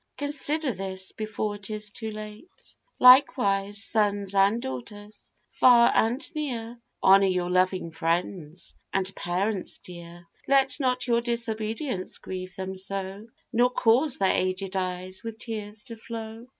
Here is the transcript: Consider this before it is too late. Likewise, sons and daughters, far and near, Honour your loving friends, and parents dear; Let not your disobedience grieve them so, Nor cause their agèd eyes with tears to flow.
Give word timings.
Consider 0.17 0.71
this 0.71 1.11
before 1.11 1.53
it 1.57 1.69
is 1.69 1.91
too 1.91 2.09
late. 2.09 2.49
Likewise, 2.97 3.83
sons 3.83 4.33
and 4.33 4.59
daughters, 4.59 5.31
far 5.51 5.91
and 5.93 6.27
near, 6.33 6.79
Honour 7.03 7.27
your 7.27 7.51
loving 7.51 7.91
friends, 7.91 8.73
and 8.91 9.15
parents 9.15 9.77
dear; 9.77 10.25
Let 10.47 10.79
not 10.79 11.05
your 11.05 11.21
disobedience 11.21 12.17
grieve 12.17 12.55
them 12.55 12.75
so, 12.77 13.27
Nor 13.53 13.69
cause 13.69 14.17
their 14.17 14.33
agèd 14.43 14.75
eyes 14.75 15.21
with 15.21 15.37
tears 15.37 15.83
to 15.83 15.95
flow. 15.95 16.47